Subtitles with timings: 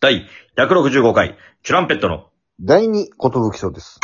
[0.00, 2.28] 第165回、チュランペットの、
[2.60, 3.98] 第二ことぶきそうです。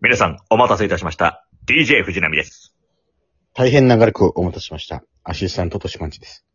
[0.00, 1.44] 皆さん、お待たせいたしました。
[1.66, 2.72] DJ 藤波です。
[3.54, 5.02] 大変長らくお待たせしました。
[5.24, 6.46] アシスタントとしまんちです。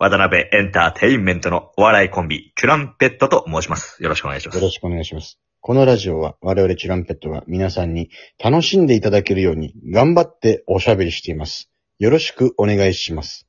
[0.00, 4.02] 渡辺エンターテインメントのお笑いコンビ、チュランペットと申します。
[4.02, 4.62] よろしくお願いしますよ。
[4.62, 5.38] ろしくお願いします。
[5.60, 8.10] このラジオは我々チュランペットが皆さんに
[8.42, 11.70] 楽しんでいただけるように頑張っておしゃべりしています。
[11.98, 13.46] よろしくお願いします。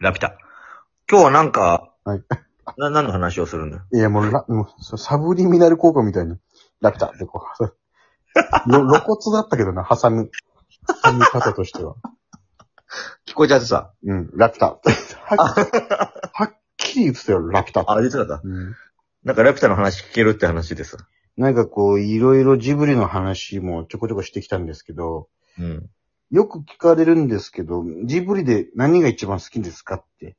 [0.00, 0.36] ラピュタ。
[1.08, 2.22] 今日はなんか、はい
[2.76, 3.76] な、何の話をするんだ？
[3.76, 3.84] よ。
[3.92, 6.36] いや、もうラ、もうサブリミナル効果みたいに、
[6.80, 7.64] ラピュタってこう、
[8.70, 10.30] ろ露骨だったけどな、挟む、
[11.04, 11.94] 挟み方としては。
[13.26, 13.92] 聞こえちゃってさ。
[14.02, 14.66] うん、ラピュタ。
[14.66, 14.80] はっ
[16.32, 17.90] はっきり言ってたよ、ラピュタって。
[17.92, 18.40] あ、言ってたんだ。
[18.42, 18.74] うん
[19.24, 20.98] なんかラピュタの話聞けるって話でさ。
[21.38, 25.28] なんかこう、いろいろジブリの話もちょこちょこしてきたんですけど、
[25.58, 25.90] うん。
[26.34, 30.34] よく聞かれるんですけど、ジブリで何が一番好きですかって。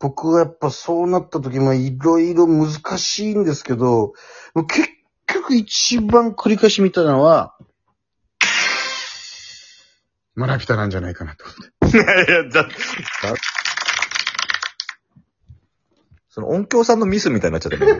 [0.00, 4.14] 僕はやっぱそうなった時もいろいろ難しいんですけど、
[4.56, 4.88] 結
[5.28, 7.56] 局一番繰り返し見たのは、
[10.34, 11.52] マラピュタなんじゃないかなと思
[11.86, 11.96] って。
[11.96, 12.68] いやいや、だ、だ、
[16.30, 17.92] その音響さんのミスみたいになっちゃったけど。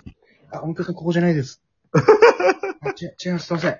[0.50, 1.60] あ、本当さんここじゃないです。
[1.92, 1.98] あ
[2.98, 3.72] 違違います、すいません。
[3.72, 3.78] あ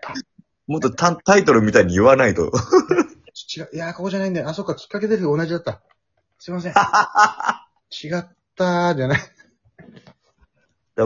[0.66, 2.50] もっとタタイトルみたいに言わないと。
[3.56, 4.48] 違う、いや、ここじゃないんだよ。
[4.48, 5.82] あ、そっか、きっかけで同じだった。
[6.38, 6.72] すいません。
[7.92, 9.20] 違ったー、じゃない。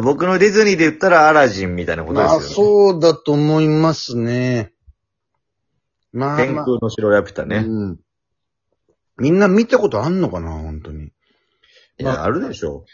[0.02, 2.54] 僕のディズニーで言ったらアラジンみたいなことまあ、ですよね。
[2.54, 4.72] そうだと思いますね。
[6.12, 7.64] まあ、天まあ、空の城ラピュタね。
[7.66, 8.00] うん。
[9.18, 11.06] みんな見たことあんのかな本当に。
[11.06, 11.12] い
[11.98, 12.84] や、あるでしょ。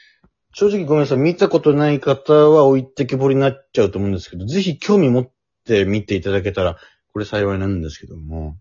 [0.55, 1.19] 正直ごめんなさい。
[1.19, 5.31] 見たことない方は置いてけぼりになっちゃうと思うんですけど、ぜひ興味持っ
[5.67, 6.78] て見ていただけたら、
[7.12, 8.56] これ幸いなんですけども。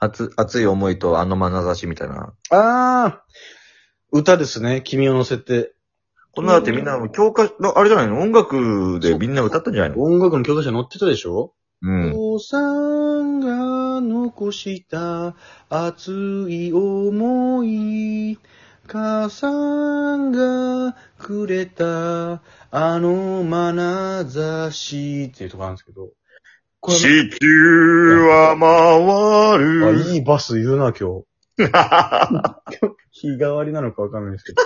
[0.00, 2.34] 熱、熱い思いとあの眼差しみたいな。
[2.50, 4.82] あー、歌ですね。
[4.82, 5.74] 君を乗せて。
[6.32, 8.20] こんなだってみんな、教科、あれじゃないの？
[8.20, 10.02] 音楽でみんな歌ったんじゃないの？
[10.02, 11.54] 音楽の教科書載ってたでしょ？
[11.82, 12.12] うん。
[12.12, 15.36] 父さんが残した
[15.68, 16.10] 熱
[16.48, 18.38] い思い、
[18.92, 19.48] 母さ
[20.16, 26.10] んがくれたあの眼差しっていうとこあるんですけど。
[26.80, 27.46] これ地球
[28.28, 30.12] は回あ、る。
[30.12, 31.24] いいバス言うな、今日。
[33.12, 34.62] 日替わりなのかわかんないですけど。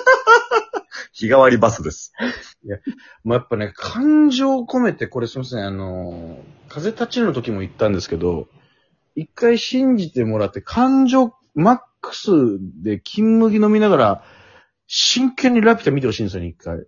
[1.12, 2.12] 日替わりバスです。
[3.22, 8.48] まあ、やっぱね、感情を込めて、これすみません、あの、風立ちぬの時も言ったんですけど、
[9.15, 12.30] 一回信じてもらって、感情マックス
[12.82, 14.24] で金麦飲みながら、
[14.86, 16.86] 真剣にラピュタ見てほしいんですよね、一回。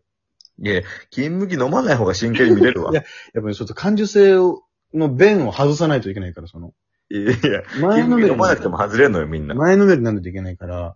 [0.61, 2.91] いや、金麦飲まない方が真剣に見れるわ。
[2.93, 3.03] いや
[3.35, 4.63] やっぱりちょっと感受性を
[4.95, 6.73] の弁を外さないといけないから、その、
[7.11, 9.55] いやいや、前のめり飲まなくても外れんのよ、みんな。
[9.55, 10.95] 前のめりにならないといけないから。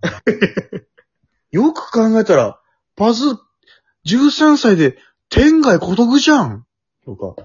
[1.50, 2.60] よく考えたら、
[2.96, 3.24] パズ、
[4.06, 6.66] 13歳で天外孤独じゃん
[7.04, 7.36] とか。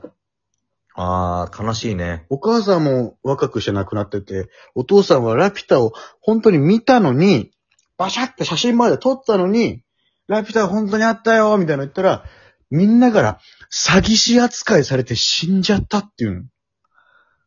[0.99, 2.25] あー、悲しいね。
[2.29, 7.51] お母さんも若くして亡くなってて、お父さんはラピュタを本当に見たのに、
[7.97, 9.83] バシャって写真まで撮ったのに、
[10.27, 12.25] ラピュタは本当にあったよみたいなの言ったら、
[12.71, 13.39] みんなから
[13.71, 16.41] 詐欺師扱いされて死んじゃったっていうの。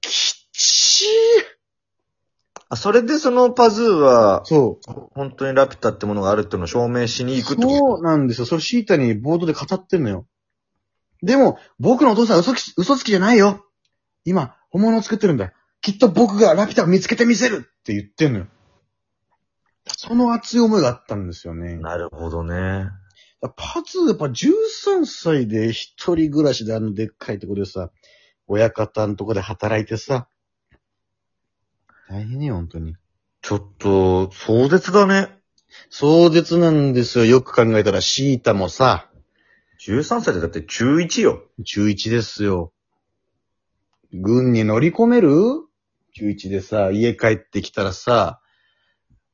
[0.01, 1.07] きっち
[2.69, 5.09] あ、それでそのパズーはー、そう。
[5.13, 8.47] 本当にラピュタってものがあるっていうのを証明しに行くってそうこなんですよ。
[8.47, 10.27] それシータにボードで語ってんのよ。
[11.23, 13.67] でも、僕のお父さんは嘘つき、嘘つきじゃないよ。
[14.25, 15.53] 今、本物を作ってるんだ。
[15.81, 18.47] きっと僕がラピュタを見つけてみせるって言ってんのよ。
[19.97, 21.83] その熱い思いがあったんですよねと。
[21.83, 22.91] なるほどね。
[23.57, 27.91] パズーやっぱ13歳で一人暮らしであのでっかいとこでさ、
[28.47, 30.29] 親方のとこで働いてさ、
[32.11, 32.97] 大変よ、本当に。
[33.41, 35.29] ちょっと、壮絶だね。
[35.91, 37.25] 壮絶なんですよ。
[37.25, 39.10] よく考えたら、シータもさ、
[39.87, 41.43] 13歳でだって中1よ。
[41.65, 42.73] 中1ですよ。
[44.13, 45.31] 軍に乗り込める？
[46.15, 48.41] 中1でさ、家帰ってきたらさ、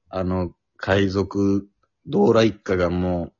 [0.08, 1.66] あの、海賊、
[2.06, 3.32] ドーラ一家がも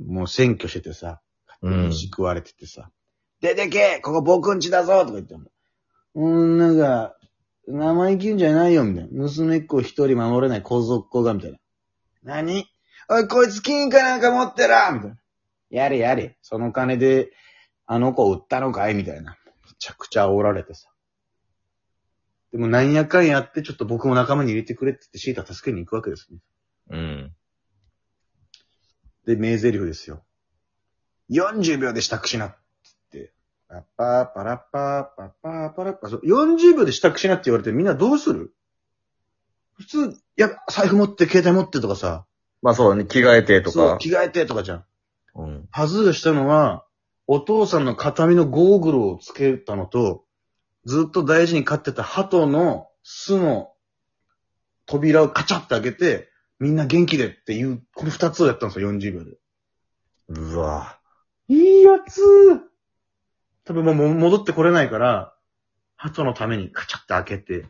[0.00, 1.20] う、もう占拠しててさ、
[1.60, 1.88] うん。
[1.88, 2.90] 飯食われててさ、
[3.40, 5.50] 出てけここ僕んちだぞとか言っても、
[6.14, 7.14] 女が、
[7.66, 9.10] 生意気んじゃないよ、みたいな。
[9.12, 11.58] 娘っ子一人守れない小族が、みたいな。
[12.22, 12.66] 何？
[13.10, 15.16] おい、こいつ金かなんか持ってらみたいな。
[15.70, 16.36] やれやれ。
[16.42, 17.30] その金で、
[17.86, 18.94] あの子売ったのかい？
[18.94, 19.36] みたいな。
[19.64, 20.88] めちゃくちゃ煽られてさ。
[22.52, 26.38] でもなんやかんやって、ちょっと僕も仲間に入れてくれって言ってシータ助けに行くわけですね。
[26.90, 27.34] うん。
[29.26, 30.22] で、名台詞ですよ。
[31.30, 32.56] 40秒で支度しなって
[33.12, 33.32] 言って。
[33.68, 36.10] パッパーパラッパーパッパーパラッパー。
[36.10, 38.54] そう40秒で支度しなって言われてみんなどうする？
[39.74, 42.26] 普通、いや、財布持って、携帯持ってとかさ、
[42.62, 43.98] まあそうだね、着替えてとそう、か。
[43.98, 44.84] 着替えてとかじゃん。
[45.38, 45.68] うん。
[45.70, 46.84] パズーしたのは、
[47.26, 50.24] お父さんの形見のゴーグルをつけたのと、
[50.84, 53.72] ずっと大事に飼ってた鳩の巣の
[54.86, 59.32] 扉をカチャって開けて、みんな元気でっていう、この二つをやったんですよ、40秒で。
[60.28, 60.98] うわ
[61.48, 62.20] いいやつ
[63.64, 65.34] 多分もうも戻ってこれないから、
[65.96, 67.66] 鳩のためにカチャって開けて。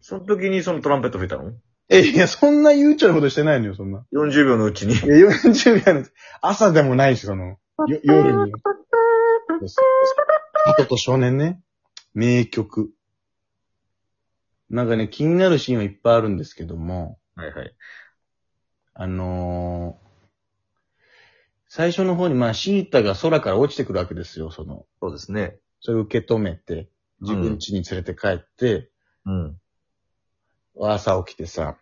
[0.00, 1.52] その時にそのトランペット吹いたの？
[1.88, 4.04] え、いや、そんな悠長なことしてないのよ、そんな。
[4.12, 4.94] ?40 秒のうちに。
[4.94, 6.06] いや、40秒の、
[6.40, 7.44] 朝でもないし、その、
[7.86, 8.52] よ夜に。
[10.64, 11.62] 鳩と少年ね。
[12.14, 12.90] 名曲。
[14.68, 17.74] なんかね、気になるシーンはいっぱいあるんですけども、はいはい。
[18.94, 20.06] あのー
[21.68, 24.86] 最初の方に、まあ、シータが空から落ちてくるわけですよ、その。
[25.02, 25.58] そうですね。
[25.80, 26.88] それを受け止めて、
[27.20, 28.88] 自分家に連れて帰って、
[29.26, 29.60] うん。
[30.80, 31.76] 朝起きてさ、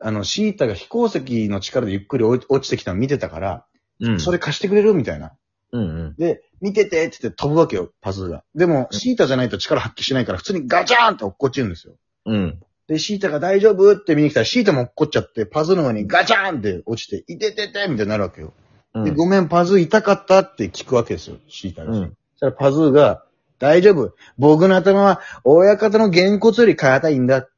[0.00, 3.64] あの、シータが飛行石の力でゆっくり落落ちてきたの見てたから、
[4.00, 4.20] うん。
[4.20, 5.32] それ貸してくれるみたいな。
[5.72, 6.14] うんうん。
[6.16, 8.44] で、見ててって言って飛ぶわけよ、パズーが。
[8.54, 11.94] でも、シータじゃないと力発揮しないから、普通にガチャーンって落っこっちるんですよ。
[12.26, 12.60] うん。
[12.86, 18.54] で、シータが大丈夫って見に来たら、シータも落っこっちゃって、パズーの上にガチャーンって落ちて、いてててみたいになるわけよ。
[18.94, 19.04] うん。
[19.04, 21.92] で、ごめん、パズー痛かったって聞くわけですよ、シータが。
[21.92, 22.16] うん。
[22.32, 23.24] そしたらパズーが、
[23.58, 24.14] 大丈夫。
[24.38, 27.50] 僕の頭は、親方のげんこつより硬いんだって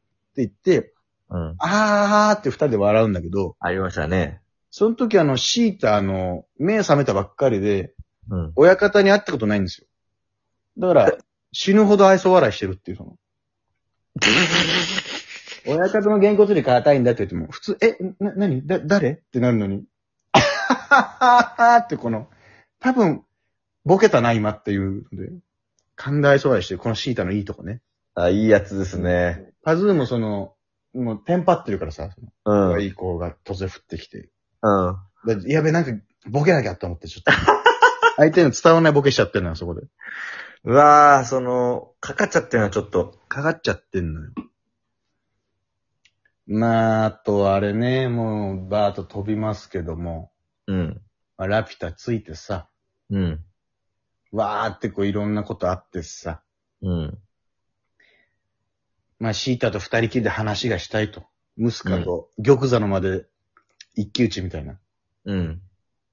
[0.46, 0.92] 言って、
[1.30, 1.56] うん。
[1.58, 4.40] あーって二人で笑うんだけど、ありましたね。
[4.70, 7.94] その時あの、シータあの、目覚めたばっかりで、
[8.30, 8.52] うん。
[8.56, 9.86] 親方に会ったことないんですよ。
[10.78, 11.12] だから、
[11.52, 13.16] 死ぬほど愛想笑いしてるっていう、その。
[15.66, 19.10] 親方のげんこつより硬いんだって言っても、普通、え、な、なにだ、誰？
[19.10, 19.84] ってなるのに、
[20.32, 22.28] あははははってこの、
[22.78, 23.24] 多分、
[23.84, 25.32] ボケたな、今っていうので、
[25.96, 27.82] 寛大そう愛してる、このシータのいいとこね。
[28.14, 29.49] あ、いいやつですね。
[29.62, 30.54] パズーもその、
[30.94, 32.82] もうテンパってるからさ、そのうん。
[32.82, 34.28] いい子が突然降ってきて、
[34.62, 34.96] うん。
[35.26, 35.92] だやべ、なんか、
[36.26, 37.32] ボケなきゃと思って、ちょっと。
[38.16, 39.82] 相手に伝わらないボケしちゃってるのよ、そこで。
[40.64, 43.18] うわー、その、かかっちゃってるのはちょっと。
[43.28, 44.30] かかっちゃってんのよ。
[46.46, 50.32] まあ、あとあれね、もう、バーッと飛びますけども、
[50.66, 51.00] うん。
[51.38, 52.68] まあ、ラピュタついてさ、
[53.08, 53.44] うん。
[54.32, 56.42] わーってこういろんなことあってさ、
[56.82, 57.18] うん。
[59.20, 61.24] まあ、シータと二人きりで話がしたいと。
[61.56, 63.26] ムスカと玉座の間で
[63.94, 64.78] 一騎打ちみたいな。
[65.26, 65.60] うん。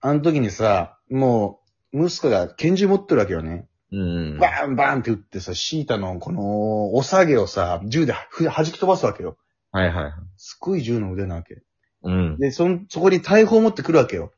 [0.01, 1.61] あの時にさ、も
[1.93, 3.65] う、ムスカが拳銃持ってるわけよね。
[3.93, 4.37] うん。
[4.37, 9.37] バーンバーンって撃ってさ、シータのこの、お下げをさ、銃でふ弾き飛ばすわけよ。
[9.71, 10.13] はいはいはい。
[10.35, 11.63] すっごい銃の腕なわけ。
[12.03, 12.37] うん。
[12.37, 14.33] で、そん、そこに大砲持ってくるわけよ。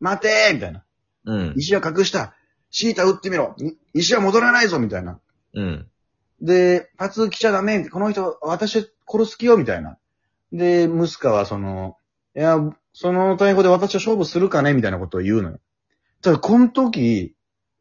[0.00, 0.84] 待てーみたいな。
[1.26, 1.54] うん。
[1.56, 2.34] 石は隠した。
[2.70, 3.54] シータ撃ってみろ。
[3.58, 5.20] に石は戻らないぞみたいな。
[5.54, 5.88] うん。
[6.40, 7.88] で、パツ来ちゃダメ。
[7.88, 9.98] この人、私殺す気よみたいな。
[10.52, 11.96] で、ムスカはその、
[12.36, 12.58] いや、
[12.92, 15.58] その大砲で私は勝負するかねみたいなことを言うのよ。
[16.22, 17.34] ただ、この時、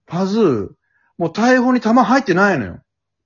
[0.06, 0.70] パズー、
[1.18, 2.82] もう大砲に弾入ってないのよ。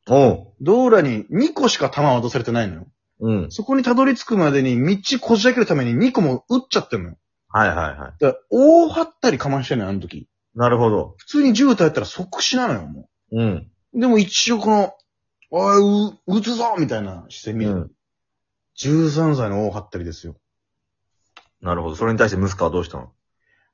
[0.07, 0.53] おう。
[0.61, 2.87] ドーラに2個しか弾渡されてないのよ。
[3.21, 3.51] うん。
[3.51, 7.17] そこにたどり着くまでに道こじ開けるために2個も撃っちゃってるのよ。
[7.49, 7.95] はいはいはい。
[8.19, 10.27] だから大張ったりかましてんのよ、あの時。
[10.55, 11.15] なるほど。
[11.17, 13.67] 普通に銃撃たれたら即死なのよ、もうん。
[13.93, 13.99] う。
[13.99, 14.93] でも一応この、
[15.51, 17.71] おい、う、撃つぞみたいな視線見る。
[17.71, 17.91] うん
[18.77, 20.37] 13歳の大張ったりですよ。
[21.61, 21.97] なるほど。
[21.97, 23.11] それに対してムスカはどうしたの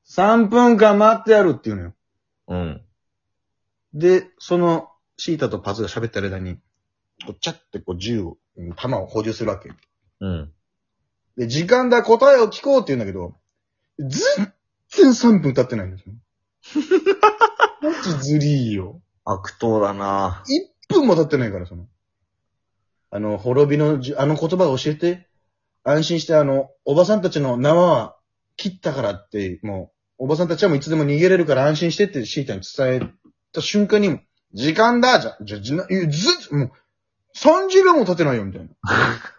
[0.07, 1.93] ？3分間待ってやるっていうのよ。
[2.47, 2.81] うん。
[3.93, 6.55] で、その、シータとパズが喋ってる間に、
[7.23, 9.69] こう、チャってこう銃を、うん弾を補充するわけ。
[10.21, 10.51] うん。
[11.37, 13.35] で、時間だ、答えを聞こうって言うんだけど、
[13.99, 14.55] ずっ
[14.89, 16.13] 然3分経ってないんですよ。
[17.81, 19.01] マジずりーよ。
[19.23, 21.87] 悪党だな1分も経ってないから、その。
[23.11, 25.27] あの、滅びのじゅ、あの言葉を教えて、
[25.83, 28.17] 安心してあの、おばさんたちの縄は
[28.57, 33.01] 切ったからって、もう、おばさんたちはもういつでも逃げれるから安心してってシータに伝え
[33.53, 34.19] た瞬間に、
[34.53, 36.71] 時間だじゃ、じゃ、じな、いずっ、もう、
[37.35, 38.69] 30秒も経ってないよ、みたいな。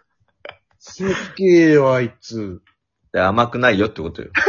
[0.79, 2.61] すっげえよ、あいつ。
[3.11, 4.29] で甘くないよってことよ。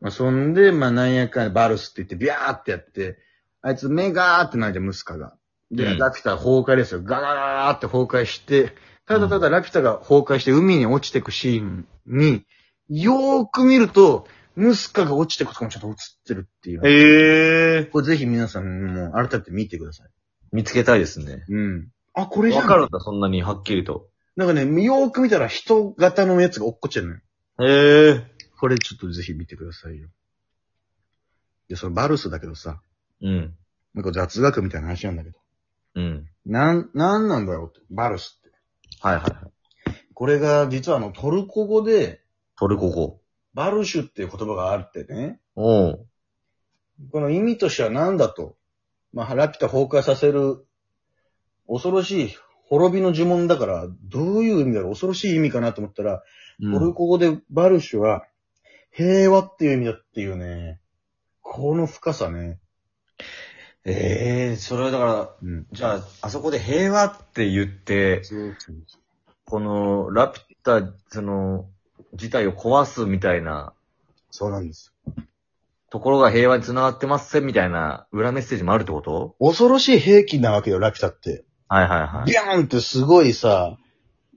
[0.00, 3.18] まあ、そんで、まあ、なんやかんやバルスって言って、ビャーってやって、
[3.62, 5.36] あいつ目がーって泣いて、ムスカが。
[5.70, 7.02] で、うんラピュタ崩壊ですよ。
[7.02, 8.74] ガガガガーって崩壊して、
[9.06, 12.44] ただただラピュタが崩壊して海に落ちてくシーンに、
[12.88, 14.26] よーく見ると、
[14.56, 15.94] ムスカが落ちてくとこもちょっと映っ
[16.26, 16.86] てるっていう。
[16.86, 17.84] へえ。
[17.84, 20.08] これぜひ皆さんも改めて見てください。
[20.52, 21.44] 見つけたいですね。
[21.48, 21.88] うん。
[22.14, 22.64] あ、これじゃん。
[22.64, 24.08] わかるんだ、そんなにはっきりと。
[24.36, 27.20] なんかね、よーく見たら人型のやつが落っこっちゃうのよ。
[27.60, 28.26] へえ。
[28.58, 30.08] これちょっとぜひ見てくださいよ。
[31.68, 32.82] で、そのバルスだけどさ、
[33.22, 33.54] うん。
[33.94, 35.38] なんか雑学みたいな話なんだけど。
[35.96, 36.28] うん。
[36.46, 38.56] なん、なんなんだよって、バルスって。
[39.00, 39.52] はいはいはい。
[40.14, 42.22] これが実はあのトルコ語で、
[42.58, 43.20] トルコ語。
[43.54, 45.40] バルシュっていう言葉があってね。
[45.56, 46.06] おう。
[47.10, 48.56] この意味としては何だと。
[49.12, 50.64] まあ、ラピュタ崩壊させる、
[51.66, 52.36] 恐ろしい
[52.68, 56.22] 滅びの呪文だから、どういう意味だろう恐ろしい意味かなと思ったら、
[56.62, 58.26] うんトルコ語でバルシュは、
[58.90, 60.78] 平和っていう意味だっていうね。
[61.40, 62.58] この深さね。
[63.84, 65.66] ええそれはだから、うん。
[65.72, 68.56] じゃあ、あそこで平和って言って、そう
[69.46, 71.66] この、ラピュタ、その、
[72.12, 73.72] 自体を壊すみたいな、
[74.30, 74.92] そうなんです。
[75.90, 79.34] ところが平和に繋がってますせみたいな裏メッセージもあるってこと？
[79.40, 81.44] 恐ろしい兵器なわけよ、ラピュタって。
[81.66, 82.30] はいはいはい。
[82.30, 83.76] ビャーンってすごいさ、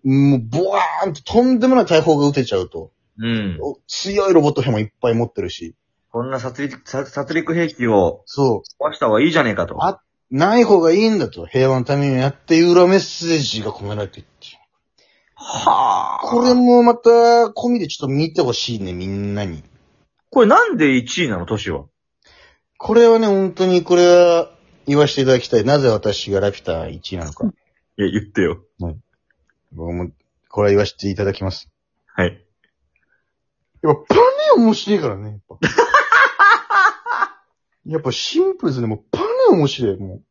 [0.03, 2.91] もう、ボワーンってとんでもない大砲が撃てちゃうと。
[3.19, 3.59] うん。
[3.61, 5.75] お強いロボット兵もいっぱい持ってるし。
[6.13, 8.83] こんな殺戮、殺殺戮兵器をそう。
[8.83, 9.83] 壊した方がいいじゃねえかと。
[9.83, 11.47] あない方がいいんだと。
[11.47, 14.59] 平和のためにやっていう裏メッセージが込められていって。
[15.33, 16.27] はあ。
[16.27, 17.09] これもまた、
[17.55, 19.63] 込みでちょっと見てほしいね、みんなに。
[20.29, 21.85] これなんで1位なの年は？
[22.77, 24.51] これはね、本当にこれは
[24.85, 25.63] 言わせていただきたい。
[25.63, 27.47] なぜ私がラピュタ1位なのか。
[27.97, 28.61] いや、言ってよ。
[29.71, 30.11] 僕も、
[30.47, 31.71] これは言わせていただきます。
[32.05, 32.45] はい。
[33.81, 34.15] やっぱパ
[34.57, 35.57] ネ面白いからね、やっぱ。
[37.85, 38.87] やっぱシンプルですね。
[38.87, 39.25] もうパネ
[39.57, 39.97] 面白い。
[39.97, 40.21] も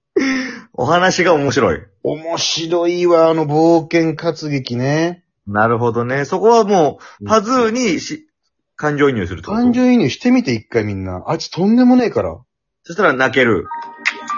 [0.73, 1.77] お話が面白い。
[1.77, 1.91] う。
[2.03, 5.25] 面白いわ、あの冒険活劇ね。
[5.47, 6.25] なるほどね。
[6.25, 8.29] そこはもう、パズーにし、
[8.77, 9.57] 感情移入するってこと？
[9.57, 11.25] 感情移入してみて、一回みんな。
[11.27, 12.41] あいつとんでもねえから。
[12.85, 13.67] そしたら泣ける。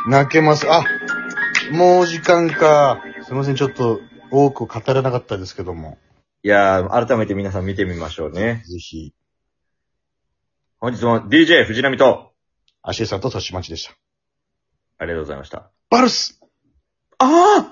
[0.08, 0.66] 泣けます。
[0.70, 0.84] あ、
[1.72, 3.00] もう時間か。
[3.26, 5.98] すいません、ちょっと多く語らなかったですけども。
[6.42, 8.64] いやー、改めて皆さん見てみましょうね。
[8.66, 9.14] ぜひ、
[10.78, 12.33] 本日も DJ 藤波と、
[12.86, 13.94] アシエさんとトシマチでした。
[14.98, 15.70] ありがとうございました。
[15.88, 16.38] バルス
[17.18, 17.62] ああ